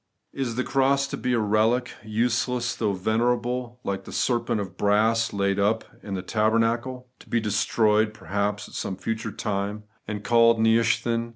Is 0.33 0.55
the 0.55 0.63
cross 0.63 1.05
to 1.09 1.15
be 1.15 1.33
a 1.33 1.39
relic, 1.39 1.93
useless 2.03 2.75
though 2.75 2.93
venerable, 2.93 3.79
like 3.83 4.05
the 4.05 4.11
serpent 4.11 4.59
of 4.59 4.75
brass 4.75 5.31
laid 5.31 5.59
up 5.59 5.83
in 6.01 6.15
the 6.15 6.23
tabernacle; 6.23 7.09
to 7.19 7.29
be 7.29 7.39
destroyed 7.39 8.11
perhaps 8.11 8.67
at 8.67 8.73
some 8.73 8.97
future 8.97 9.31
time, 9.31 9.83
and 10.07 10.23
eaUed 10.23 10.57
Nehushtan? 10.57 11.29